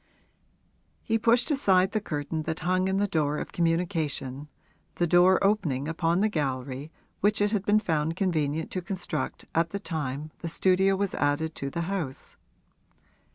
He 1.03 1.19
pushed 1.19 1.51
aside 1.51 1.91
the 1.91 2.01
curtain 2.01 2.41
that 2.47 2.61
hung 2.61 2.87
in 2.87 2.97
the 2.97 3.05
door 3.07 3.37
of 3.37 3.51
communication 3.51 4.49
the 4.95 5.05
door 5.05 5.37
opening 5.43 5.87
upon 5.87 6.21
the 6.21 6.27
gallery 6.27 6.91
which 7.19 7.39
it 7.39 7.51
had 7.51 7.67
been 7.67 7.77
found 7.79 8.15
convenient 8.15 8.71
to 8.71 8.81
construct 8.81 9.45
at 9.53 9.69
the 9.69 9.79
time 9.79 10.31
the 10.39 10.49
studio 10.49 10.95
was 10.95 11.13
added 11.13 11.53
to 11.53 11.69
the 11.69 11.81
house. 11.81 12.35